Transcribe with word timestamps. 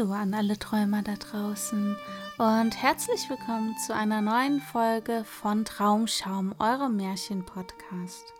Hallo 0.00 0.12
an 0.12 0.32
alle 0.32 0.58
Träumer 0.58 1.02
da 1.02 1.14
draußen 1.14 1.94
und 2.38 2.82
herzlich 2.82 3.28
willkommen 3.28 3.76
zu 3.86 3.94
einer 3.94 4.22
neuen 4.22 4.62
Folge 4.62 5.24
von 5.24 5.66
Traumschaum, 5.66 6.54
eurem 6.58 6.96
Märchen-Podcast. 6.96 8.32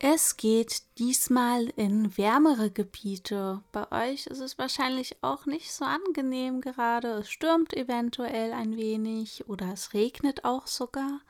Es 0.00 0.36
geht 0.36 0.82
diesmal 0.98 1.66
in 1.76 2.16
wärmere 2.18 2.72
Gebiete. 2.72 3.62
Bei 3.70 3.92
euch 3.92 4.26
ist 4.26 4.40
es 4.40 4.58
wahrscheinlich 4.58 5.16
auch 5.22 5.46
nicht 5.46 5.72
so 5.72 5.84
angenehm 5.84 6.60
gerade. 6.60 7.18
Es 7.18 7.30
stürmt 7.30 7.72
eventuell 7.74 8.52
ein 8.52 8.76
wenig 8.76 9.48
oder 9.48 9.72
es 9.72 9.94
regnet 9.94 10.44
auch 10.44 10.66
sogar. 10.66 11.20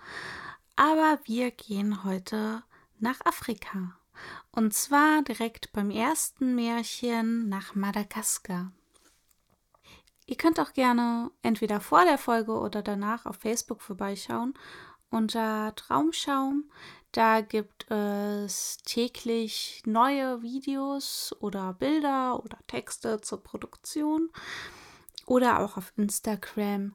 Aber 0.74 1.18
wir 1.24 1.50
gehen 1.50 2.02
heute 2.02 2.62
nach 2.98 3.20
Afrika. 3.26 3.98
Und 4.52 4.72
zwar 4.72 5.20
direkt 5.20 5.70
beim 5.74 5.90
ersten 5.90 6.54
Märchen 6.54 7.50
nach 7.50 7.74
Madagaskar. 7.74 8.72
Ihr 10.26 10.36
könnt 10.36 10.58
auch 10.58 10.72
gerne 10.72 11.30
entweder 11.42 11.80
vor 11.80 12.04
der 12.04 12.18
Folge 12.18 12.52
oder 12.52 12.82
danach 12.82 13.26
auf 13.26 13.36
Facebook 13.36 13.80
vorbeischauen 13.80 14.54
unter 15.10 15.74
Traumschaum. 15.76 16.64
Da 17.12 17.40
gibt 17.40 17.90
es 17.90 18.78
täglich 18.78 19.82
neue 19.86 20.42
Videos 20.42 21.34
oder 21.40 21.72
Bilder 21.74 22.42
oder 22.44 22.58
Texte 22.66 23.20
zur 23.20 23.42
Produktion 23.42 24.30
oder 25.26 25.60
auch 25.60 25.76
auf 25.76 25.92
Instagram 25.96 26.94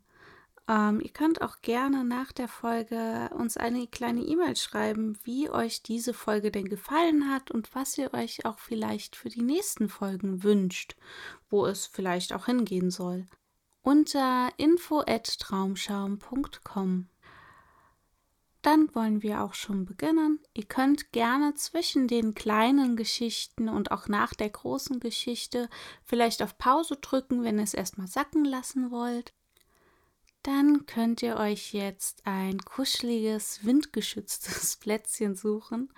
ähm, 0.71 1.01
ihr 1.01 1.09
könnt 1.09 1.41
auch 1.41 1.61
gerne 1.61 2.05
nach 2.05 2.31
der 2.31 2.47
Folge 2.47 3.29
uns 3.37 3.57
eine 3.57 3.87
kleine 3.87 4.21
E-Mail 4.21 4.55
schreiben, 4.55 5.19
wie 5.23 5.49
euch 5.49 5.83
diese 5.83 6.13
Folge 6.13 6.49
denn 6.49 6.69
gefallen 6.69 7.29
hat 7.29 7.51
und 7.51 7.75
was 7.75 7.97
ihr 7.97 8.13
euch 8.13 8.45
auch 8.45 8.57
vielleicht 8.57 9.17
für 9.17 9.27
die 9.27 9.41
nächsten 9.41 9.89
Folgen 9.89 10.43
wünscht, 10.43 10.95
wo 11.49 11.65
es 11.65 11.87
vielleicht 11.87 12.31
auch 12.31 12.45
hingehen 12.45 12.89
soll. 12.89 13.27
Unter 13.81 14.47
info@traumschaum.com. 14.55 17.09
Dann 18.61 18.95
wollen 18.95 19.21
wir 19.23 19.41
auch 19.41 19.55
schon 19.55 19.83
beginnen. 19.85 20.39
Ihr 20.53 20.65
könnt 20.65 21.11
gerne 21.11 21.53
zwischen 21.55 22.07
den 22.07 22.33
kleinen 22.33 22.95
Geschichten 22.95 23.67
und 23.67 23.91
auch 23.91 24.07
nach 24.07 24.33
der 24.35 24.51
großen 24.51 25.01
Geschichte 25.01 25.67
vielleicht 26.05 26.41
auf 26.41 26.57
Pause 26.57 26.95
drücken, 26.95 27.43
wenn 27.43 27.57
ihr 27.57 27.65
es 27.65 27.73
erstmal 27.73 28.07
sacken 28.07 28.45
lassen 28.45 28.89
wollt 28.89 29.33
dann 30.43 30.85
könnt 30.85 31.21
ihr 31.21 31.37
euch 31.37 31.73
jetzt 31.73 32.25
ein 32.25 32.59
kuscheliges, 32.59 33.63
windgeschütztes 33.65 34.75
Plätzchen 34.81 35.35
suchen 35.35 35.91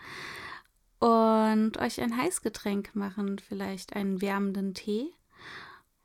und 0.99 1.77
euch 1.77 2.01
ein 2.01 2.15
Heißgetränk 2.17 2.95
machen, 2.95 3.39
vielleicht 3.39 3.95
einen 3.95 4.21
wärmenden 4.21 4.73
Tee. 4.73 5.13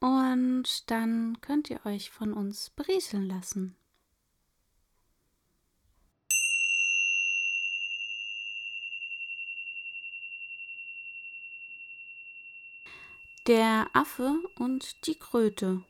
Und 0.01 0.91
dann 0.91 1.41
könnt 1.41 1.71
ihr 1.71 1.85
euch 1.85 2.11
von 2.11 2.33
uns 2.33 2.71
berieseln 2.71 3.27
lassen. 3.27 3.77
Der 13.49 13.89
Affe 13.95 14.39
und 14.57 15.07
die 15.07 15.19
Kröte 15.19 15.83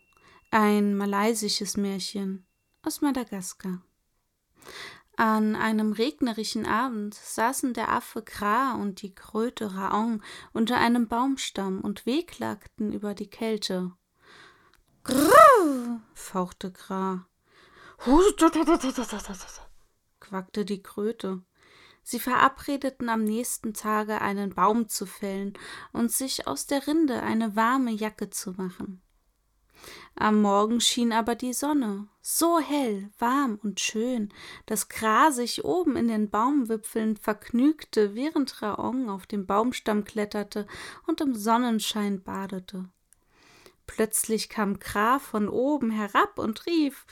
ein 0.51 0.97
malaysisches 0.97 1.77
Märchen 1.77 2.47
aus 2.83 3.01
Madagaskar. 3.01 3.83
An 5.17 5.57
einem 5.57 5.93
regnerischen 5.93 6.65
Abend 6.65 7.15
saßen 7.15 7.75
der 7.75 7.91
Affe 7.91 8.23
Kra 8.23 8.75
und 8.75 9.03
die 9.03 9.15
Kröte 9.15 9.75
Raong 9.75 10.23
unter 10.53 10.77
einem 10.77 11.09
Baumstamm 11.09 11.81
und 11.81 12.07
wehklagten 12.07 12.93
über 12.93 13.15
die 13.15 13.29
Kälte. 13.29 13.93
Grrr, 15.03 16.01
fauchte 16.15 16.71
Kra. 16.71 17.27
quackte 20.21 20.65
die 20.65 20.83
Kröte. 20.83 21.43
Sie 22.05 22.21
verabredeten 22.21 23.09
am 23.09 23.25
nächsten 23.25 23.75
Tage 23.75 24.21
einen 24.21 24.55
Baum 24.55 24.89
zu 24.89 25.05
fällen 25.05 25.55
und 25.93 26.13
sich 26.13 26.47
aus 26.47 26.67
der 26.67 26.87
Rinde 26.87 27.23
eine 27.23 27.57
warme 27.57 27.91
Jacke 27.91 28.31
zu 28.31 28.53
machen. 28.53 29.03
Am 30.15 30.43
Morgen 30.43 30.81
schien 30.81 31.13
aber 31.13 31.35
die 31.35 31.53
Sonne, 31.53 32.09
so 32.21 32.59
hell, 32.59 33.11
warm 33.19 33.59
und 33.63 33.81
schön, 33.81 34.33
dass 34.67 34.89
Kra 34.89 35.31
sich 35.31 35.65
oben 35.65 35.97
in 35.97 36.09
den 36.09 36.29
Baumwipfeln 36.29 37.17
vergnügte, 37.17 38.15
während 38.15 38.61
Raong 38.61 39.11
auf 39.11 39.27
dem 39.27 39.47
Baumstamm 39.47 40.05
kletterte 40.05 40.67
und 41.07 41.21
im 41.21 41.35
Sonnenschein 41.35 42.23
badete. 42.23 42.89
Plötzlich 43.87 44.49
kam 44.49 44.79
Kra 44.79 45.19
von 45.19 45.49
oben 45.49 45.91
herab 45.91 46.39
und 46.39 46.67
rief 46.67 47.07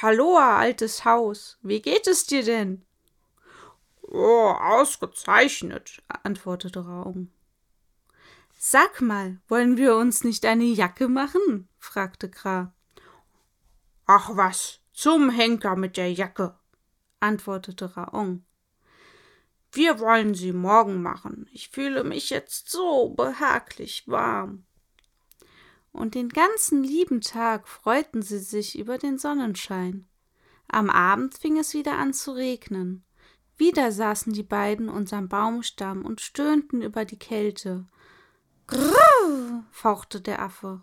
Hallo, 0.00 0.38
altes 0.38 1.04
Haus, 1.04 1.58
wie 1.62 1.82
geht 1.82 2.06
es 2.06 2.26
dir 2.26 2.42
denn? 2.42 2.82
Oh, 4.00 4.54
ausgezeichnet, 4.58 6.02
antwortete 6.22 6.84
Raung. 6.84 7.30
Sag 8.64 9.00
mal, 9.00 9.40
wollen 9.48 9.76
wir 9.76 9.96
uns 9.96 10.22
nicht 10.22 10.46
eine 10.46 10.62
Jacke 10.62 11.08
machen? 11.08 11.68
fragte 11.80 12.30
Kra. 12.30 12.72
Ach 14.06 14.36
was, 14.36 14.78
zum 14.92 15.30
Henker 15.30 15.74
mit 15.74 15.96
der 15.96 16.12
Jacke, 16.12 16.56
antwortete 17.18 17.96
Raong. 17.96 18.44
Wir 19.72 19.98
wollen 19.98 20.36
sie 20.36 20.52
morgen 20.52 21.02
machen. 21.02 21.48
Ich 21.50 21.70
fühle 21.70 22.04
mich 22.04 22.30
jetzt 22.30 22.70
so 22.70 23.08
behaglich 23.08 24.04
warm. 24.06 24.64
Und 25.90 26.14
den 26.14 26.28
ganzen 26.28 26.84
lieben 26.84 27.20
Tag 27.20 27.66
freuten 27.66 28.22
sie 28.22 28.38
sich 28.38 28.78
über 28.78 28.96
den 28.96 29.18
Sonnenschein. 29.18 30.06
Am 30.68 30.88
Abend 30.88 31.34
fing 31.36 31.58
es 31.58 31.74
wieder 31.74 31.98
an 31.98 32.14
zu 32.14 32.30
regnen. 32.30 33.04
Wieder 33.56 33.90
saßen 33.90 34.32
die 34.32 34.44
beiden 34.44 34.88
unterm 34.88 35.28
Baumstamm 35.28 36.04
und 36.04 36.20
stöhnten 36.20 36.80
über 36.80 37.04
die 37.04 37.18
Kälte 37.18 37.88
fauchte 39.70 40.20
der 40.20 40.40
Affe. 40.40 40.82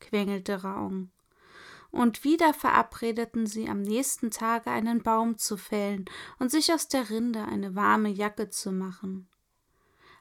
quengelte 0.00 0.62
Raung. 0.62 1.10
Und 1.90 2.22
wieder 2.22 2.54
verabredeten 2.54 3.46
sie 3.46 3.68
am 3.68 3.82
nächsten 3.82 4.30
Tage 4.30 4.70
einen 4.70 5.02
Baum 5.02 5.38
zu 5.38 5.56
fällen 5.56 6.04
und 6.38 6.50
sich 6.50 6.72
aus 6.72 6.88
der 6.88 7.10
Rinde 7.10 7.44
eine 7.44 7.74
warme 7.74 8.10
Jacke 8.10 8.50
zu 8.50 8.70
machen. 8.70 9.28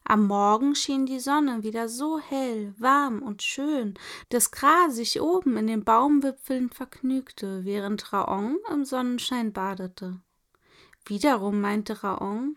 Am 0.04 0.26
Morgen 0.26 0.74
schien 0.74 1.06
die 1.06 1.20
Sonne 1.20 1.62
wieder 1.62 1.88
so 1.88 2.20
hell, 2.20 2.74
warm 2.80 3.22
und 3.22 3.44
schön, 3.44 3.94
dass 4.30 4.50
Kra 4.50 4.90
sich 4.90 5.22
oben 5.22 5.58
in 5.58 5.68
den 5.68 5.84
Baumwipfeln 5.84 6.70
vergnügte, 6.72 7.66
während 7.66 8.12
Raong 8.12 8.58
im 8.72 8.86
Sonnenschein 8.86 9.54
badete. 9.54 10.20
Wiederum 11.06 11.62
meinte 11.62 12.02
Raong, 12.02 12.56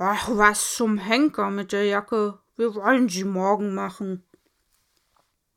Ach, 0.00 0.28
was 0.30 0.76
zum 0.76 0.96
Henker 0.96 1.50
mit 1.50 1.72
der 1.72 1.84
Jacke. 1.84 2.38
Wir 2.56 2.74
wollen 2.76 3.08
sie 3.08 3.24
morgen 3.24 3.74
machen. 3.74 4.22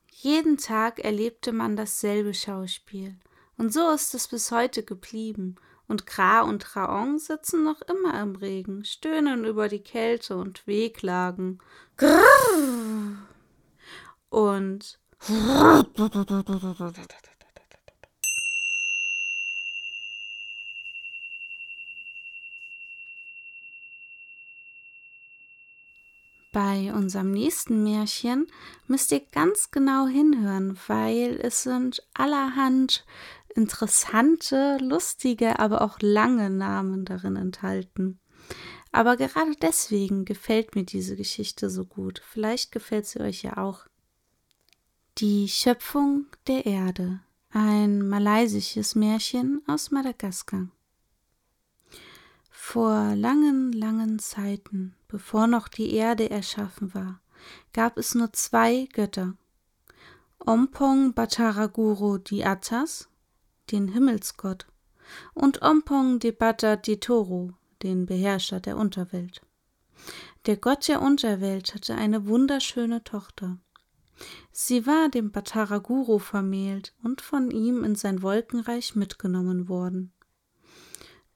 Jeden 0.09 0.57
Tag 0.57 0.99
erlebte 0.99 1.51
man 1.51 1.75
dasselbe 1.75 2.33
Schauspiel. 2.33 3.15
Und 3.57 3.71
so 3.71 3.91
ist 3.91 4.15
es 4.15 4.27
bis 4.27 4.51
heute 4.51 4.81
geblieben. 4.83 5.57
Und 5.87 6.07
Kra 6.07 6.41
und 6.41 6.75
Raong 6.75 7.19
sitzen 7.19 7.63
noch 7.63 7.81
immer 7.81 8.19
im 8.19 8.35
Regen, 8.35 8.83
stöhnen 8.83 9.45
über 9.45 9.67
die 9.67 9.83
Kälte 9.83 10.37
und 10.37 10.65
Wehklagen. 10.65 11.59
Grrr! 11.97 13.17
Und 14.29 14.99
Bei 26.51 26.93
unserem 26.93 27.31
nächsten 27.31 27.81
Märchen 27.83 28.47
müsst 28.87 29.13
ihr 29.13 29.21
ganz 29.31 29.71
genau 29.71 30.07
hinhören, 30.07 30.77
weil 30.87 31.39
es 31.41 31.63
sind 31.63 32.05
allerhand 32.13 33.05
interessante, 33.55 34.77
lustige, 34.81 35.59
aber 35.59 35.81
auch 35.81 35.97
lange 36.01 36.49
Namen 36.49 37.05
darin 37.05 37.37
enthalten. 37.37 38.19
Aber 38.91 39.15
gerade 39.15 39.53
deswegen 39.61 40.25
gefällt 40.25 40.75
mir 40.75 40.83
diese 40.83 41.15
Geschichte 41.15 41.69
so 41.69 41.85
gut. 41.85 42.21
Vielleicht 42.25 42.73
gefällt 42.73 43.05
sie 43.05 43.21
euch 43.21 43.43
ja 43.43 43.57
auch. 43.57 43.85
Die 45.19 45.47
Schöpfung 45.47 46.25
der 46.47 46.65
Erde. 46.65 47.21
Ein 47.51 48.07
malaysisches 48.07 48.95
Märchen 48.95 49.61
aus 49.67 49.91
Madagaskar. 49.91 50.67
Vor 52.49 53.15
langen, 53.15 53.71
langen 53.71 54.19
Zeiten, 54.19 54.95
bevor 55.11 55.45
noch 55.45 55.67
die 55.67 55.93
Erde 55.93 56.29
erschaffen 56.29 56.93
war, 56.93 57.19
gab 57.73 57.97
es 57.97 58.15
nur 58.15 58.31
zwei 58.31 58.87
Götter. 58.93 59.35
Ompong 60.39 61.13
Bataraguru 61.13 62.17
di 62.17 62.43
Atas, 62.43 63.09
den 63.71 63.89
Himmelsgott, 63.89 64.65
und 65.33 65.61
Ompong 65.61 66.19
de 66.19 66.31
Bata 66.31 66.77
di 66.77 66.97
Toro, 66.97 67.53
den 67.83 68.05
Beherrscher 68.05 68.61
der 68.61 68.77
Unterwelt. 68.77 69.41
Der 70.45 70.55
Gott 70.57 70.87
der 70.87 71.01
Unterwelt 71.01 71.75
hatte 71.75 71.95
eine 71.95 72.25
wunderschöne 72.25 73.03
Tochter. 73.03 73.57
Sie 74.51 74.87
war 74.87 75.09
dem 75.09 75.31
Bhattaraguru 75.31 76.19
vermählt 76.19 76.93
und 77.03 77.21
von 77.21 77.51
ihm 77.51 77.83
in 77.83 77.95
sein 77.95 78.21
Wolkenreich 78.21 78.95
mitgenommen 78.95 79.67
worden. 79.67 80.13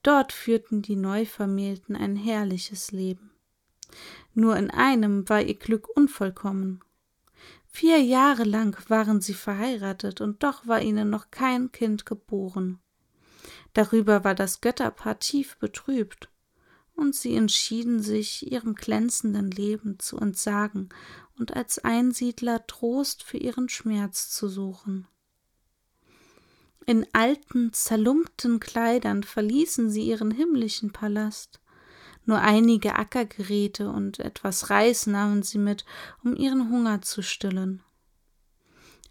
Dort 0.01 0.33
führten 0.33 0.81
die 0.81 0.95
Neuvermählten 0.95 1.95
ein 1.95 2.15
herrliches 2.15 2.91
Leben. 2.91 3.34
Nur 4.33 4.57
in 4.57 4.69
einem 4.69 5.27
war 5.29 5.41
ihr 5.41 5.55
Glück 5.55 5.87
unvollkommen. 5.95 6.81
Vier 7.67 8.01
Jahre 8.01 8.43
lang 8.43 8.77
waren 8.87 9.21
sie 9.21 9.33
verheiratet, 9.33 10.21
und 10.21 10.43
doch 10.43 10.65
war 10.65 10.81
ihnen 10.81 11.09
noch 11.09 11.31
kein 11.31 11.71
Kind 11.71 12.05
geboren. 12.05 12.79
Darüber 13.73 14.23
war 14.23 14.35
das 14.35 14.61
Götterpaar 14.61 15.19
tief 15.19 15.57
betrübt, 15.57 16.29
und 16.95 17.15
sie 17.15 17.35
entschieden 17.35 18.01
sich, 18.01 18.49
ihrem 18.51 18.75
glänzenden 18.75 19.51
Leben 19.51 19.99
zu 19.99 20.17
entsagen 20.17 20.89
und 21.37 21.55
als 21.55 21.79
Einsiedler 21.79 22.65
Trost 22.67 23.23
für 23.23 23.37
ihren 23.37 23.67
Schmerz 23.67 24.29
zu 24.29 24.47
suchen. 24.47 25.07
In 26.85 27.05
alten, 27.13 27.73
zerlumpten 27.73 28.59
Kleidern 28.59 29.23
verließen 29.23 29.89
sie 29.89 30.03
ihren 30.03 30.31
himmlischen 30.31 30.93
Palast. 30.93 31.59
Nur 32.25 32.39
einige 32.39 32.95
Ackergeräte 32.95 33.89
und 33.89 34.19
etwas 34.19 34.69
Reis 34.69 35.05
nahmen 35.07 35.43
sie 35.43 35.59
mit, 35.59 35.85
um 36.23 36.35
ihren 36.35 36.69
Hunger 36.69 37.01
zu 37.01 37.21
stillen. 37.21 37.83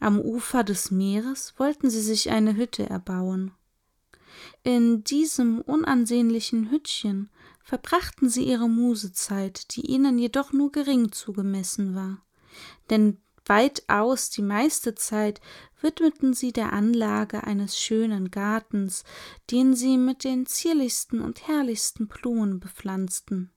Am 0.00 0.18
Ufer 0.20 0.64
des 0.64 0.90
Meeres 0.90 1.54
wollten 1.56 1.90
sie 1.90 2.02
sich 2.02 2.30
eine 2.30 2.56
Hütte 2.56 2.88
erbauen. 2.88 3.52
In 4.62 5.04
diesem 5.04 5.60
unansehnlichen 5.60 6.70
Hüttchen 6.70 7.30
verbrachten 7.62 8.28
sie 8.28 8.44
ihre 8.44 8.68
Musezeit, 8.68 9.74
die 9.74 9.86
ihnen 9.86 10.18
jedoch 10.18 10.52
nur 10.52 10.72
gering 10.72 11.12
zugemessen 11.12 11.94
war. 11.94 12.22
Denn 12.90 13.18
weitaus 13.46 14.30
die 14.30 14.42
meiste 14.42 14.94
Zeit 14.94 15.40
widmeten 15.80 16.32
sie 16.32 16.52
der 16.52 16.72
Anlage 16.72 17.44
eines 17.44 17.78
schönen 17.78 18.30
Gartens, 18.30 19.04
den 19.50 19.74
sie 19.74 19.98
mit 19.98 20.24
den 20.24 20.46
zierlichsten 20.46 21.20
und 21.20 21.46
herrlichsten 21.46 22.08
Blumen 22.08 22.58
bepflanzten. 22.58 23.50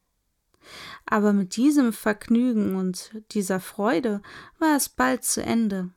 Aber 1.05 1.31
mit 1.31 1.55
diesem 1.55 1.93
Vergnügen 1.93 2.75
und 2.75 3.11
dieser 3.31 3.59
Freude 3.59 4.21
war 4.59 4.75
es 4.75 4.89
bald 4.89 5.23
zu 5.23 5.41
Ende. 5.41 5.89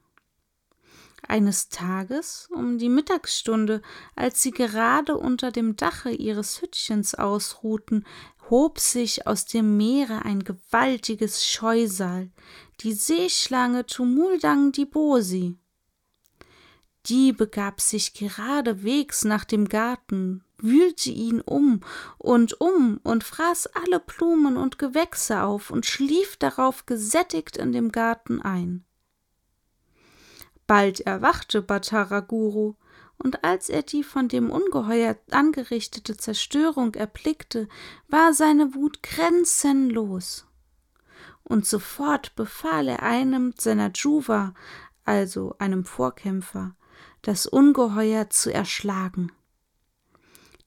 Eines 1.27 1.69
Tages, 1.69 2.49
um 2.53 2.79
die 2.79 2.89
Mittagsstunde, 2.89 3.83
als 4.17 4.43
sie 4.43 4.53
gerade 4.53 5.17
unter 5.17 5.53
dem 5.53 5.77
Dache 5.77 6.11
ihres 6.11 6.63
Hüttchens 6.63 7.15
ausruhten, 7.15 8.05
hob 8.49 8.81
sich 8.81 9.27
aus 9.27 9.45
dem 9.45 9.77
Meere 9.77 10.25
ein 10.25 10.43
gewaltiges 10.43 11.47
Scheusal, 11.47 12.31
die 12.81 12.95
Seeschlange 12.95 13.85
Tumuldang 13.85 14.73
Dibosi. 14.73 15.59
Die 17.07 17.33
begab 17.33 17.81
sich 17.81 18.15
geradewegs 18.15 19.25
nach 19.25 19.45
dem 19.45 19.69
Garten, 19.69 20.45
wühlte 20.57 21.11
ihn 21.11 21.43
um 21.43 21.81
und 22.17 22.61
um 22.61 22.99
und 23.03 23.25
fraß 23.25 23.69
alle 23.75 24.01
Blumen 24.01 24.57
und 24.57 24.79
Gewächse 24.79 25.43
auf 25.43 25.71
und 25.71 25.85
schlief 25.85 26.37
darauf 26.37 26.87
gesättigt 26.87 27.59
in 27.59 27.73
dem 27.73 27.93
Garten 27.93 28.41
ein. 28.41 28.85
Bald 30.67 31.01
erwachte 31.01 31.63
Bhattaraguru, 31.63 32.77
und 33.19 33.45
als 33.45 33.69
er 33.69 33.83
die 33.83 34.03
von 34.03 34.29
dem 34.29 34.51
Ungeheuer 34.51 35.19
angerichtete 35.31 36.17
Zerstörung 36.17 36.95
erblickte, 36.95 37.69
war 38.09 38.33
seine 38.33 38.75
Wut 38.75 39.03
grenzenlos. 39.03 40.47
Und 41.51 41.67
sofort 41.67 42.37
befahl 42.37 42.87
er 42.87 43.03
einem 43.03 43.55
seiner 43.59 43.91
Juva, 43.93 44.55
also 45.05 45.57
einem 45.59 45.85
Vorkämpfer, 45.85 46.77
das 47.23 47.45
Ungeheuer 47.45 48.31
zu 48.31 48.55
erschlagen. 48.55 49.33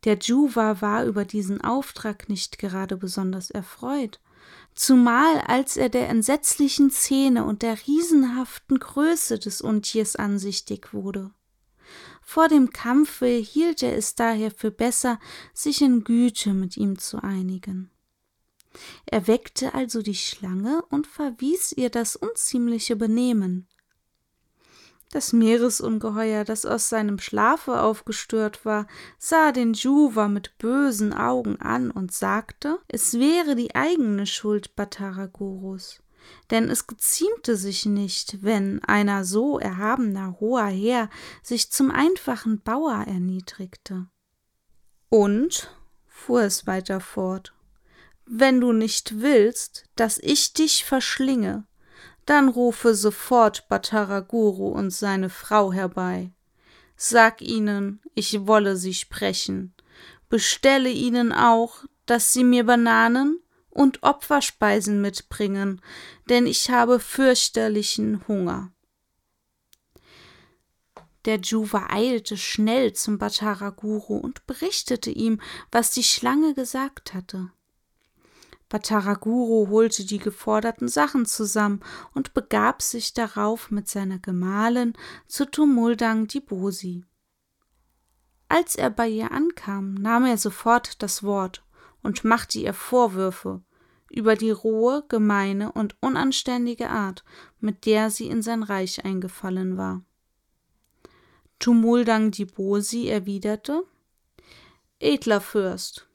Der 0.04 0.18
Juva 0.18 0.82
war 0.82 1.06
über 1.06 1.24
diesen 1.24 1.62
Auftrag 1.62 2.28
nicht 2.28 2.60
gerade 2.60 2.98
besonders 2.98 3.50
erfreut, 3.50 4.20
zumal 4.76 5.40
als 5.48 5.78
er 5.78 5.88
der 5.88 6.10
entsetzlichen 6.10 6.92
Szene 6.92 7.46
und 7.46 7.62
der 7.62 7.78
riesenhaften 7.88 8.78
Größe 8.78 9.40
des 9.40 9.62
Untiers 9.62 10.18
ansichtig 10.18 10.94
wurde. 10.94 11.32
Vor 12.22 12.50
dem 12.50 12.72
Kampfe 12.72 13.28
hielt 13.28 13.84
er 13.84 13.96
es 13.96 14.16
daher 14.16 14.52
für 14.52 14.72
besser, 14.72 15.18
sich 15.54 15.82
in 15.82 16.04
Güte 16.04 16.54
mit 16.54 16.76
ihm 16.76 17.00
zu 17.00 17.24
einigen. 17.24 17.93
Er 19.06 19.28
weckte 19.28 19.74
also 19.74 20.02
die 20.02 20.16
Schlange 20.16 20.84
und 20.90 21.08
verwies 21.08 21.72
ihr 21.72 21.90
das 21.90 22.16
unziemliche 22.16 22.96
Benehmen. 22.96 23.68
Das 25.12 25.32
Meeresungeheuer, 25.32 26.44
das 26.44 26.66
aus 26.66 26.90
seinem 26.90 27.20
Schlafe 27.20 27.82
aufgestört 27.82 28.66
war, 28.66 28.88
sah 29.20 29.52
den 29.52 29.74
Juva 29.74 30.28
mit 30.28 30.58
bösen 30.58 31.14
Augen 31.14 31.62
an 31.62 31.92
und 31.92 32.12
sagte, 32.12 32.80
es 32.88 33.14
wäre 33.20 33.56
die 33.56 33.76
eigene 33.76 34.26
Schuld 34.26 34.76
Battaragurus 34.76 36.04
denn 36.52 36.70
es 36.70 36.88
geziemte 36.88 37.56
sich 37.56 37.86
nicht, 37.86 38.44
wenn 38.44 38.84
einer 38.84 39.26
so 39.26 39.60
erhabener 39.60 40.40
hoher 40.40 40.68
Herr 40.68 41.10
sich 41.42 41.72
zum 41.72 41.92
einfachen 41.92 42.62
Bauer 42.62 43.06
erniedrigte. 43.08 44.08
Und, 45.10 45.76
fuhr 46.08 46.44
es 46.44 46.68
weiter 46.68 47.00
fort, 47.00 47.54
wenn 48.26 48.62
du 48.62 48.72
nicht 48.72 49.22
willst, 49.22 49.86
dass 49.96 50.18
ich 50.18 50.54
dich 50.54 50.86
verschlinge, 50.86 51.66
dann 52.26 52.50
rufe 52.50 52.96
sofort 52.96 53.68
Bataraguru 53.68 54.70
und 54.70 54.92
seine 54.92 55.30
Frau 55.30 55.74
herbei. 55.74 56.32
Sag 56.96 57.42
ihnen, 57.42 58.02
ich 58.16 58.48
wolle 58.48 58.78
sie 58.78 58.94
sprechen. 58.94 59.74
Bestelle 60.30 60.90
ihnen 60.90 61.34
auch, 61.34 61.84
dass 62.06 62.32
sie 62.34 62.44
mir 62.44 62.66
Bananen 62.66 63.40
und 63.70 64.04
Opferspeisen 64.04 65.02
mitbringen, 65.02 65.82
denn 66.30 66.48
ich 66.48 66.70
habe 66.70 67.00
fürchterlichen 67.00 68.26
Hunger. 68.28 68.72
Der 71.26 71.40
Juva 71.40 71.88
eilte 71.90 72.38
schnell 72.38 72.94
zum 72.94 73.18
Bhattaraguru 73.18 74.18
und 74.18 74.46
berichtete 74.46 75.10
ihm, 75.10 75.40
was 75.72 75.92
die 75.92 76.04
Schlange 76.04 76.54
gesagt 76.54 77.14
hatte. 77.14 77.52
Bhattaraguru 78.74 79.70
holte 79.70 80.04
die 80.04 80.18
geforderten 80.18 80.88
Sachen 80.88 81.28
zusammen 81.28 81.82
und 82.16 82.34
begab 82.34 82.82
sich 82.82 83.14
darauf 83.14 83.70
mit 83.70 83.88
seiner 83.88 84.18
Gemahlin 84.18 84.94
zu 85.28 85.46
Tumuldang 85.46 86.26
Dibosi. 86.26 87.06
Als 88.50 88.76
er 88.76 88.90
bei 88.90 89.08
ihr 89.08 89.32
ankam, 89.32 89.94
nahm 89.94 90.26
er 90.26 90.40
sofort 90.40 91.04
das 91.04 91.22
Wort 91.22 91.64
und 92.02 92.24
machte 92.24 92.58
ihr 92.58 92.74
Vorwürfe 92.74 93.62
über 94.10 94.36
die 94.36 94.50
rohe, 94.50 95.06
gemeine 95.08 95.72
und 95.72 95.96
unanständige 96.02 96.90
Art, 96.90 97.24
mit 97.60 97.86
der 97.86 98.10
sie 98.10 98.26
in 98.26 98.42
sein 98.42 98.64
Reich 98.64 99.06
eingefallen 99.06 99.78
war. 99.78 100.02
Tumuldang 101.60 102.32
Dibosi 102.32 103.08
erwiderte 103.08 103.84
Edler 105.00 105.42
Fürst, 105.42 106.08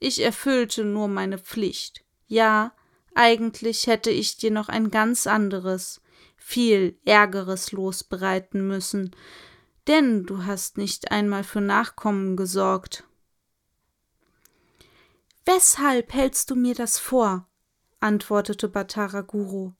ich 0.00 0.20
erfüllte 0.22 0.84
nur 0.84 1.06
meine 1.06 1.38
Pflicht. 1.38 2.02
Ja, 2.26 2.72
eigentlich 3.14 3.86
hätte 3.86 4.10
ich 4.10 4.36
dir 4.36 4.50
noch 4.50 4.68
ein 4.68 4.90
ganz 4.90 5.26
anderes, 5.26 6.00
viel 6.36 6.98
Ärgeres 7.04 7.70
losbereiten 7.70 8.66
müssen, 8.66 9.14
denn 9.86 10.24
du 10.24 10.44
hast 10.44 10.78
nicht 10.78 11.12
einmal 11.12 11.44
für 11.44 11.60
Nachkommen 11.60 12.36
gesorgt. 12.36 13.04
Weshalb 15.44 16.12
hältst 16.12 16.50
du 16.50 16.56
mir 16.56 16.74
das 16.74 16.98
vor? 16.98 17.46
antwortete 18.00 18.68
Bhattaraguru. 18.68 19.72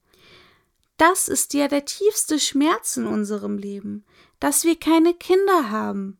Das 0.98 1.28
ist 1.28 1.54
ja 1.54 1.68
der 1.68 1.86
tiefste 1.86 2.38
Schmerz 2.38 2.98
in 2.98 3.06
unserem 3.06 3.56
Leben, 3.56 4.04
dass 4.38 4.64
wir 4.64 4.78
keine 4.78 5.14
Kinder 5.14 5.70
haben. 5.70 6.19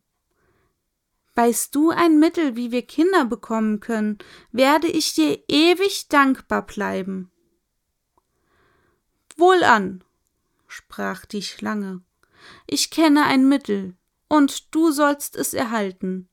Weißt 1.35 1.73
du 1.73 1.91
ein 1.91 2.19
Mittel, 2.19 2.55
wie 2.55 2.71
wir 2.71 2.81
Kinder 2.81 3.25
bekommen 3.25 3.79
können, 3.79 4.17
werde 4.51 4.87
ich 4.87 5.13
dir 5.13 5.41
ewig 5.47 6.09
dankbar 6.09 6.65
bleiben. 6.65 7.31
Wohlan, 9.37 10.03
sprach 10.67 11.25
die 11.25 11.41
Schlange, 11.41 12.01
ich 12.67 12.91
kenne 12.91 13.25
ein 13.25 13.47
Mittel, 13.47 13.95
und 14.27 14.73
du 14.75 14.91
sollst 14.91 15.35
es 15.35 15.53
erhalten 15.53 16.29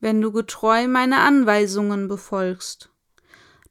wenn 0.00 0.20
du 0.20 0.32
getreu 0.32 0.86
meine 0.88 1.18
Anweisungen 1.18 2.08
befolgst. 2.08 2.90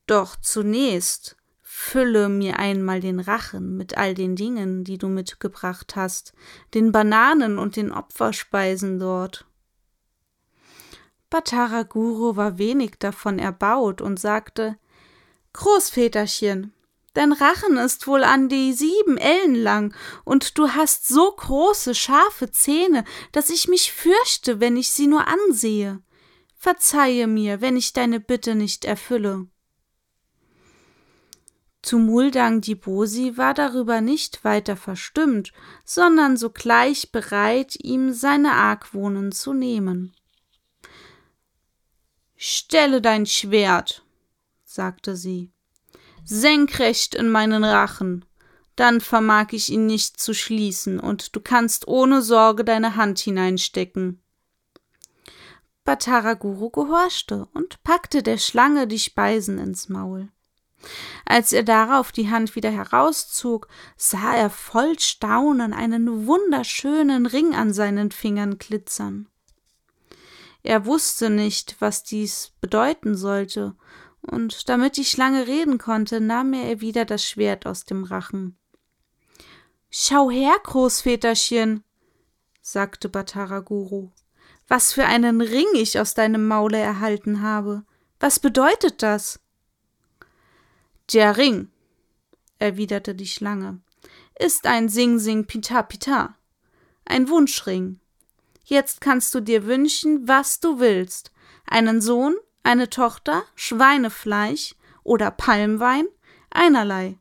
Doch 0.06 0.36
zunächst 0.36 1.38
fülle 1.62 2.30
mir 2.30 2.60
einmal 2.60 3.02
den 3.02 3.20
Rachen 3.20 3.78
mit 3.78 3.98
all 3.98 4.14
den 4.14 4.36
Dingen, 4.36 4.84
die 4.84 4.98
du 4.98 5.08
mitgebracht 5.08 5.96
hast, 5.96 6.34
den 6.74 6.92
Bananen 6.92 7.58
und 7.58 7.76
den 7.76 7.92
Opferspeisen 7.92 9.00
dort. 9.00 9.46
Bhattaraguru 11.30 12.36
war 12.36 12.58
wenig 12.58 12.96
davon 13.00 13.40
erbaut 13.40 14.02
und 14.02 14.20
sagte 14.20 14.78
Großväterchen, 15.54 16.74
dein 17.14 17.32
Rachen 17.34 17.78
ist 17.78 18.08
wohl 18.08 18.24
an 18.24 18.48
die 18.48 18.74
sieben 18.74 19.18
Ellen 19.18 19.56
lang, 19.56 19.96
und 20.24 20.58
du 20.58 20.70
hast 20.70 21.08
so 21.08 21.32
große, 21.32 21.96
scharfe 21.96 22.52
Zähne, 22.52 23.04
dass 23.32 23.50
ich 23.50 23.68
mich 23.68 23.92
fürchte, 23.92 24.60
wenn 24.60 24.78
ich 24.78 24.92
sie 24.92 25.08
nur 25.08 25.28
ansehe. 25.28 26.02
Verzeihe 26.56 27.28
mir, 27.28 27.60
wenn 27.62 27.76
ich 27.76 27.94
deine 27.94 28.20
Bitte 28.20 28.56
nicht 28.56 28.86
erfülle. 28.86 29.48
Tumuldang 31.82 32.62
Dibosi 32.62 33.38
war 33.38 33.54
darüber 33.54 34.02
nicht 34.02 34.44
weiter 34.44 34.76
verstimmt, 34.76 35.54
sondern 35.86 36.36
sogleich 36.36 37.12
bereit, 37.12 37.76
ihm 37.82 38.14
seine 38.14 38.54
Argwohnen 38.54 39.32
zu 39.32 39.54
nehmen. 39.54 40.14
Stelle 42.38 43.02
dein 43.02 43.26
Schwert, 43.26 44.06
sagte 44.64 45.16
sie, 45.16 45.52
senkrecht 46.24 47.16
in 47.16 47.30
meinen 47.30 47.64
Rachen, 47.64 48.26
dann 48.76 49.02
vermag 49.02 49.48
ich 49.54 49.70
ihn 49.70 49.88
nicht 49.88 50.20
zu 50.20 50.36
schließen, 50.36 51.00
und 51.00 51.36
du 51.36 51.40
kannst 51.42 51.88
ohne 51.88 52.22
Sorge 52.22 52.64
deine 52.64 52.96
Hand 52.96 53.18
hineinstecken. 53.20 54.22
Bataraguru 55.84 56.70
gehorchte 56.70 57.48
und 57.54 57.82
packte 57.84 58.22
der 58.22 58.38
Schlange 58.38 58.88
die 58.88 59.00
Speisen 59.00 59.58
ins 59.58 59.90
Maul. 59.90 60.30
Als 61.26 61.54
er 61.54 61.64
darauf 61.64 62.12
die 62.12 62.30
Hand 62.30 62.56
wieder 62.56 62.70
herauszog, 62.70 63.68
sah 63.96 64.36
er 64.36 64.52
voll 64.52 65.00
Staunen 65.00 65.74
einen 65.74 66.28
wunderschönen 66.28 67.26
Ring 67.26 67.56
an 67.56 67.74
seinen 67.74 68.12
Fingern 68.12 68.60
glitzern. 68.60 69.28
Er 70.68 70.86
wusste 70.86 71.30
nicht, 71.30 71.78
was 71.80 72.04
dies 72.04 72.52
bedeuten 72.60 73.16
sollte, 73.16 73.74
und 74.20 74.68
damit 74.68 74.98
die 74.98 75.06
Schlange 75.06 75.48
reden 75.48 75.78
konnte, 75.78 76.20
nahm 76.20 76.52
er 76.52 76.82
wieder 76.82 77.06
das 77.06 77.24
Schwert 77.24 77.66
aus 77.66 77.86
dem 77.86 78.04
Rachen. 78.04 78.58
Schau 79.90 80.30
her, 80.30 80.54
Großväterchen, 80.62 81.86
sagte 82.62 83.08
Bataraguru, 83.08 84.10
was 84.68 84.92
für 84.92 85.06
einen 85.06 85.40
Ring 85.40 85.68
ich 85.74 86.02
aus 86.02 86.16
deinem 86.16 86.46
Maule 86.50 86.80
erhalten 86.80 87.42
habe. 87.42 87.86
Was 88.20 88.38
bedeutet 88.42 89.02
das? 89.02 89.40
Der 91.14 91.38
Ring, 91.38 91.72
erwiderte 92.60 93.16
die 93.16 93.28
Schlange, 93.28 93.80
ist 94.38 94.68
ein 94.68 94.90
Sing 94.90 95.18
Sing 95.18 95.46
Pita 95.46 95.82
Pita, 95.82 96.36
ein 97.06 97.30
Wunschring. 97.30 98.02
Jetzt 98.70 99.00
kannst 99.00 99.34
du 99.34 99.40
dir 99.40 99.66
wünschen, 99.66 100.28
was 100.28 100.60
du 100.60 100.78
willst. 100.78 101.32
Einen 101.66 102.02
Sohn, 102.02 102.36
eine 102.64 102.90
Tochter, 102.90 103.44
Schweinefleisch 103.56 104.76
oder 105.04 105.32
Palmwein, 105.32 106.06
einerlei. 106.50 107.18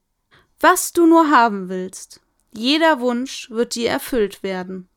Was 0.59 0.93
du 0.93 1.07
nur 1.07 1.31
haben 1.31 1.69
willst. 1.69 2.21
Jeder 2.51 2.99
Wunsch 2.99 3.49
wird 3.49 3.77
dir 3.77 3.91
erfüllt 3.91 4.43
werden. 4.43 4.89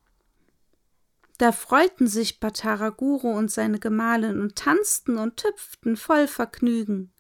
Da 1.38 1.52
freuten 1.52 2.08
sich 2.08 2.40
Bataraguru 2.40 3.30
und 3.30 3.52
seine 3.52 3.78
Gemahlin 3.78 4.42
und 4.42 4.56
tanzten 4.56 5.20
und 5.20 5.38
tüpften 5.38 5.98
voll 5.98 6.28
Vergnügen. 6.28 7.14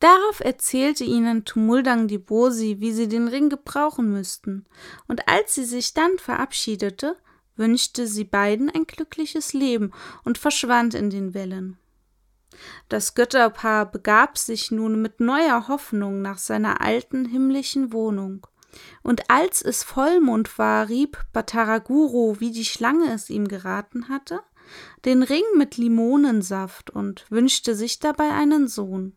Darauf 0.00 0.40
erzählte 0.40 1.04
ihnen 1.04 1.44
Tumuldang 1.44 2.08
die 2.08 2.18
Bosi, 2.18 2.78
wie 2.80 2.90
sie 2.92 3.06
den 3.06 3.28
Ring 3.28 3.50
gebrauchen 3.50 4.10
müssten, 4.10 4.66
und 5.06 5.28
als 5.28 5.54
sie 5.54 5.64
sich 5.64 5.94
dann 5.94 6.18
verabschiedete, 6.18 7.16
wünschte 7.58 8.06
sie 8.06 8.24
beiden 8.24 8.70
ein 8.70 8.86
glückliches 8.86 9.52
Leben 9.52 9.92
und 10.24 10.38
verschwand 10.38 10.94
in 10.94 11.10
den 11.10 11.34
Wellen. 11.34 11.78
Das 12.88 13.14
Götterpaar 13.14 13.90
begab 13.90 14.38
sich 14.38 14.70
nun 14.70 15.02
mit 15.02 15.20
neuer 15.20 15.68
Hoffnung 15.68 16.22
nach 16.22 16.38
seiner 16.38 16.80
alten 16.80 17.24
himmlischen 17.24 17.92
Wohnung. 17.92 18.46
Und 19.02 19.30
als 19.30 19.62
es 19.62 19.82
Vollmond 19.82 20.58
war, 20.58 20.88
rieb 20.88 21.18
Bataraguru, 21.32 22.36
wie 22.38 22.50
die 22.50 22.64
Schlange 22.64 23.12
es 23.12 23.30
ihm 23.30 23.48
geraten 23.48 24.08
hatte, 24.08 24.40
den 25.04 25.22
Ring 25.22 25.44
mit 25.56 25.76
Limonensaft 25.76 26.90
und 26.90 27.24
wünschte 27.30 27.74
sich 27.74 27.98
dabei 27.98 28.30
einen 28.30 28.68
Sohn 28.68 29.14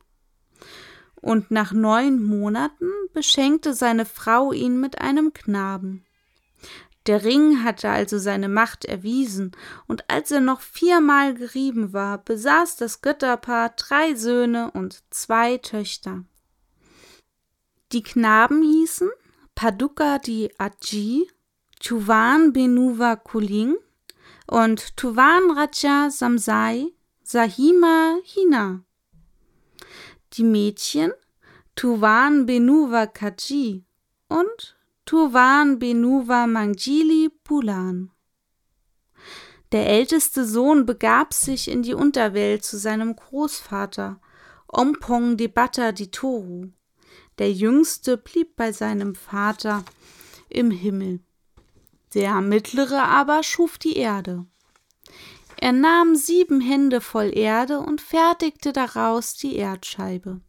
und 1.21 1.51
nach 1.51 1.71
neun 1.71 2.21
Monaten 2.21 2.89
beschenkte 3.13 3.73
seine 3.73 4.05
Frau 4.05 4.51
ihn 4.51 4.79
mit 4.79 4.99
einem 4.99 5.33
Knaben. 5.33 6.03
Der 7.07 7.23
Ring 7.23 7.63
hatte 7.63 7.89
also 7.89 8.19
seine 8.19 8.47
Macht 8.47 8.85
erwiesen, 8.85 9.51
und 9.87 10.09
als 10.09 10.31
er 10.31 10.39
noch 10.39 10.61
viermal 10.61 11.33
gerieben 11.33 11.93
war, 11.93 12.19
besaß 12.19 12.75
das 12.77 13.01
Götterpaar 13.01 13.73
drei 13.75 14.13
Söhne 14.13 14.71
und 14.71 15.03
zwei 15.09 15.57
Töchter. 15.57 16.23
Die 17.91 18.03
Knaben 18.03 18.61
hießen 18.61 19.09
Paduka 19.55 20.19
di 20.19 20.49
Aji, 20.57 21.27
Tuvan 21.79 22.53
Benuva 22.53 23.15
Kuling 23.15 23.75
und 24.47 24.95
Tuvan 24.95 25.51
Raja 25.51 26.09
Samsai 26.09 26.93
Sahima 27.23 28.17
Hina. 28.23 28.83
Die 30.33 30.43
Mädchen 30.43 31.11
Tuvan 31.75 32.45
Benuva 32.45 33.07
Kaji 33.07 33.83
und 34.27 34.77
Tuvan 35.11 35.77
Benuva 35.77 36.47
Mangjili 36.47 37.27
Pulan. 37.43 38.11
Der 39.73 39.87
älteste 39.87 40.45
Sohn 40.45 40.85
begab 40.85 41.33
sich 41.33 41.67
in 41.67 41.83
die 41.83 41.93
Unterwelt 41.93 42.63
zu 42.63 42.77
seinem 42.77 43.17
Großvater, 43.17 44.21
Ompong 44.69 45.35
Debata 45.35 45.91
Ditoru. 45.91 46.69
Der 47.39 47.51
jüngste 47.51 48.15
blieb 48.15 48.55
bei 48.55 48.71
seinem 48.71 49.15
Vater 49.15 49.83
im 50.47 50.71
Himmel. 50.71 51.19
Der 52.13 52.39
mittlere 52.39 53.03
aber 53.03 53.43
schuf 53.43 53.77
die 53.77 53.97
Erde. 53.97 54.45
Er 55.57 55.73
nahm 55.73 56.15
sieben 56.15 56.61
Hände 56.61 57.01
voll 57.01 57.37
Erde 57.37 57.79
und 57.79 57.99
fertigte 57.99 58.71
daraus 58.71 59.33
die 59.33 59.57
Erdscheibe, 59.57 60.39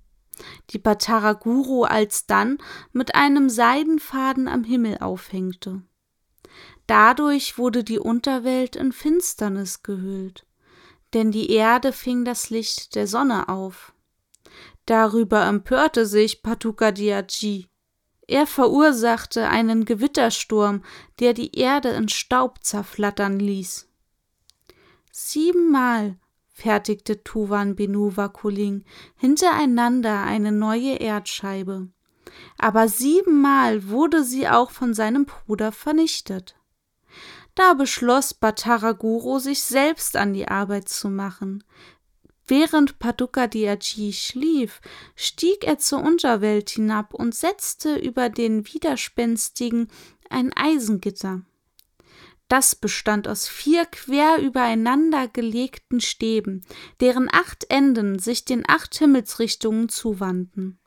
die 0.71 0.79
Bataraguru 0.79 1.85
alsdann 1.85 2.59
mit 2.93 3.15
einem 3.15 3.49
Seidenfaden 3.49 4.49
am 4.49 4.65
Himmel 4.65 4.99
aufhängte. 4.99 5.83
Dadurch 6.87 7.59
wurde 7.59 7.85
die 7.85 7.99
Unterwelt 7.99 8.77
in 8.77 8.93
Finsternis 8.93 9.83
gehüllt, 9.83 10.47
denn 11.15 11.31
die 11.31 11.51
Erde 11.51 11.93
fing 11.93 12.25
das 12.25 12.51
Licht 12.51 12.95
der 12.95 13.07
Sonne 13.07 13.49
auf. 13.49 13.93
Darüber 14.87 15.45
empörte 15.47 16.07
sich 16.07 16.43
Patukadiaji. 16.43 17.69
Er 18.27 18.47
verursachte 18.47 19.49
einen 19.49 19.85
Gewittersturm, 19.85 20.83
der 21.21 21.35
die 21.35 21.57
Erde 21.57 21.91
in 21.91 22.09
Staub 22.09 22.65
zerflattern 22.65 23.39
ließ. 23.39 23.89
Siebenmal 25.11 26.19
fertigte 26.63 27.25
Tuvan 27.25 27.75
Benuva 27.75 28.29
Kuling 28.29 28.85
hintereinander 29.17 30.23
eine 30.23 30.53
neue 30.53 30.95
Erdscheibe. 30.95 31.89
Aber 32.57 32.87
siebenmal 32.87 33.89
wurde 33.89 34.23
sie 34.23 34.49
auch 34.49 34.71
von 34.71 34.95
seinem 34.95 35.25
Bruder 35.27 35.73
vernichtet. 35.73 36.55
Da 37.57 37.75
beschloss 37.75 38.33
Bataraguru, 38.33 39.41
sich 39.41 39.65
selbst 39.65 40.17
an 40.17 40.35
die 40.35 40.47
Arbeit 40.47 40.89
zu 40.89 41.11
machen. 41.11 41.65
Während 42.47 43.01
Paduka 43.01 43.49
Diaji 43.49 44.13
schlief, 44.13 44.81
stieg 45.17 45.65
er 45.65 45.79
zur 45.79 46.01
Unterwelt 46.01 46.71
hinab 46.71 47.13
und 47.13 47.35
setzte 47.35 47.97
über 47.97 48.29
den 48.29 48.67
Widerspenstigen 48.67 49.89
ein 50.31 50.53
Eisengitter. 50.55 51.43
Das 52.53 52.75
bestand 52.75 53.29
aus 53.29 53.49
vier 53.49 53.87
quer 53.87 54.37
übereinander 54.39 55.27
gelegten 55.27 56.03
Stäben, 56.03 56.67
deren 57.01 57.31
acht 57.33 57.65
Enden 57.71 58.19
sich 58.19 58.45
den 58.45 58.69
acht 58.69 58.95
Himmelsrichtungen 58.95 59.89
zuwandten. 59.89 60.79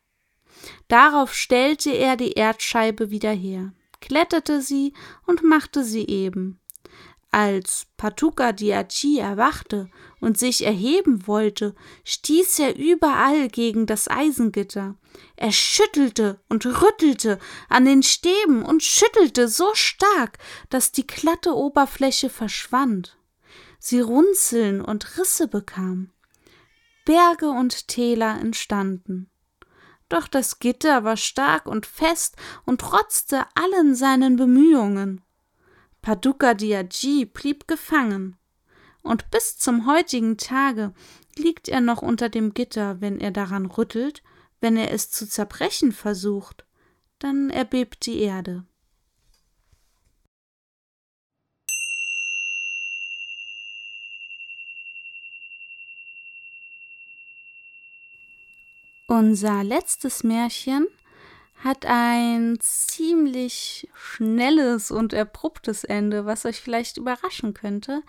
Darauf 0.90 1.34
stellte 1.34 1.90
er 1.90 2.18
die 2.18 2.34
Erdscheibe 2.34 3.10
wieder 3.10 3.32
her, 3.32 3.74
kletterte 4.00 4.62
sie 4.62 4.94
und 5.26 5.42
machte 5.42 5.84
sie 5.84 6.06
eben. 6.06 6.60
Als 7.36 7.88
Patuka 7.98 8.54
Diachi 8.54 9.20
erwachte 9.20 9.90
und 10.22 10.38
sich 10.38 10.66
erheben 10.66 11.28
wollte, 11.28 11.76
stieß 12.06 12.60
er 12.60 12.78
überall 12.78 13.50
gegen 13.50 13.88
das 13.88 14.08
Eisengitter. 14.08 14.96
Er 15.36 15.52
schüttelte 15.52 16.40
und 16.48 16.66
rüttelte 16.66 17.38
an 17.68 17.84
den 17.84 18.04
Stäben 18.04 18.64
und 18.64 18.84
schüttelte 18.84 19.50
so 19.50 19.70
stark, 19.74 20.38
dass 20.70 20.94
die 20.94 21.06
glatte 21.06 21.54
Oberfläche 21.54 22.30
verschwand. 22.30 23.18
Sie 23.80 24.00
Runzeln 24.00 24.80
und 24.80 25.18
Risse 25.18 25.50
bekam. 25.50 26.12
Berge 27.04 27.50
und 27.50 27.90
Täler 27.90 28.40
entstanden. 28.40 29.30
Doch 30.08 30.30
das 30.30 30.60
Gitter 30.60 31.04
war 31.04 31.18
stark 31.18 31.66
und 31.66 31.86
fest 31.86 32.38
und 32.66 32.80
trotzte 32.80 33.44
allen 33.56 33.94
seinen 33.94 34.38
Bemühungen. 34.38 35.22
Paduka 36.06 36.54
Diaji 36.54 37.26
blieb 37.26 37.68
gefangen, 37.68 38.38
und 39.02 39.32
bis 39.32 39.58
zum 39.58 39.88
heutigen 39.88 40.38
Tage 40.38 40.94
liegt 41.36 41.68
er 41.68 41.82
noch 41.82 42.04
unter 42.04 42.30
dem 42.30 42.54
Gitter, 42.54 43.02
wenn 43.02 43.20
er 43.20 43.32
daran 43.32 43.66
rüttelt, 43.66 44.22
Wenn 44.62 44.78
er 44.78 44.92
es 44.92 45.10
zu 45.10 45.28
zerbrechen 45.28 45.92
versucht, 45.92 46.66
dann 47.20 47.50
erbebt 47.50 48.06
die 48.06 48.20
Erde. 48.20 48.66
Unser 59.08 59.64
letztes 59.64 60.24
Märchen 60.24 60.88
hat 61.66 61.88
ein 61.88 62.60
ziemlich 62.60 63.90
schnelles 63.96 64.92
und 64.92 65.16
abruptes 65.16 65.84
Ende, 65.84 66.28
was 66.28 66.46
euch 66.46 66.62
vielleicht 66.62 66.98
überraschen 66.98 67.56
könnte, 67.56 68.04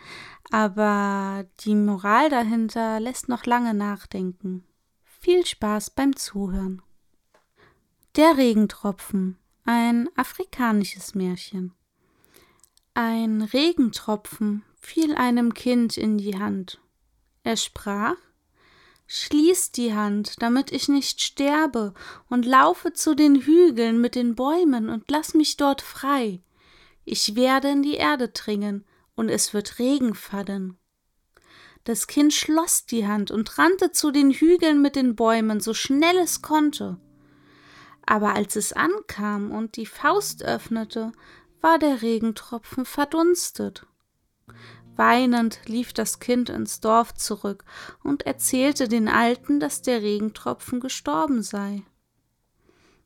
aber 0.50 1.46
die 1.60 1.74
Moral 1.74 2.28
dahinter 2.28 3.00
lässt 3.00 3.30
noch 3.30 3.46
lange 3.46 3.72
nachdenken. 3.72 4.62
Viel 5.04 5.46
Spaß 5.46 5.90
beim 5.90 6.14
Zuhören. 6.14 6.82
Der 8.14 8.36
Regentropfen, 8.36 9.38
ein 9.64 10.10
afrikanisches 10.16 11.14
Märchen. 11.14 11.72
Ein 12.92 13.40
Regentropfen 13.40 14.64
fiel 14.78 15.14
einem 15.14 15.54
Kind 15.54 15.96
in 15.96 16.18
die 16.18 16.38
Hand. 16.38 16.78
Er 17.42 17.56
sprach 17.56 18.16
Schließ 19.06 19.72
die 19.72 19.94
Hand, 19.94 20.42
damit 20.42 20.72
ich 20.72 20.88
nicht 20.88 21.20
sterbe, 21.20 21.94
und 22.28 22.44
laufe 22.44 22.92
zu 22.92 23.14
den 23.14 23.36
Hügeln 23.36 24.00
mit 24.00 24.14
den 24.14 24.34
Bäumen 24.34 24.88
und 24.88 25.10
lass 25.10 25.34
mich 25.34 25.56
dort 25.56 25.80
frei. 25.80 26.42
Ich 27.04 27.36
werde 27.36 27.68
in 27.68 27.82
die 27.82 27.94
Erde 27.94 28.28
dringen, 28.28 28.84
und 29.14 29.28
es 29.28 29.54
wird 29.54 29.78
Regen 29.78 30.14
fallen. 30.14 30.76
Das 31.84 32.08
Kind 32.08 32.34
schloss 32.34 32.84
die 32.84 33.06
Hand 33.06 33.30
und 33.30 33.58
rannte 33.58 33.92
zu 33.92 34.10
den 34.10 34.32
Hügeln 34.32 34.82
mit 34.82 34.96
den 34.96 35.14
Bäumen, 35.14 35.60
so 35.60 35.72
schnell 35.72 36.16
es 36.16 36.42
konnte. 36.42 36.98
Aber 38.04 38.34
als 38.34 38.56
es 38.56 38.72
ankam 38.72 39.52
und 39.52 39.76
die 39.76 39.86
Faust 39.86 40.42
öffnete, 40.42 41.12
war 41.60 41.78
der 41.78 42.02
Regentropfen 42.02 42.84
verdunstet. 42.84 43.86
Weinend 44.96 45.60
lief 45.66 45.92
das 45.92 46.20
Kind 46.20 46.48
ins 46.48 46.80
Dorf 46.80 47.14
zurück 47.14 47.64
und 48.02 48.24
erzählte 48.24 48.88
den 48.88 49.08
Alten, 49.08 49.60
dass 49.60 49.82
der 49.82 50.02
Regentropfen 50.02 50.80
gestorben 50.80 51.42
sei. 51.42 51.82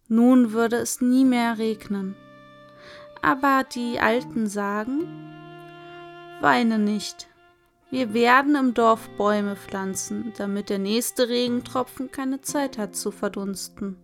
Nun 0.09 0.53
würde 0.53 0.77
es 0.77 1.01
nie 1.01 1.25
mehr 1.25 1.59
regnen. 1.59 2.17
Aber 3.23 3.65
die 3.75 4.01
Alten 4.01 4.47
sagen 4.47 5.07
Weine 6.41 6.79
nicht. 6.79 7.29
Wir 7.91 8.15
werden 8.15 8.55
im 8.55 8.73
Dorf 8.73 9.09
Bäume 9.19 9.57
pflanzen, 9.57 10.33
damit 10.39 10.71
der 10.71 10.79
nächste 10.79 11.29
Regentropfen 11.29 12.11
keine 12.11 12.41
Zeit 12.41 12.79
hat 12.79 12.97
zu 12.97 13.11
verdunsten. 13.11 13.97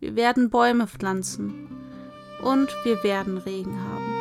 Wir 0.00 0.16
werden 0.16 0.50
Bäume 0.50 0.86
pflanzen 0.86 1.68
und 2.42 2.68
wir 2.84 3.04
werden 3.04 3.38
Regen 3.38 3.78
haben. 3.80 4.15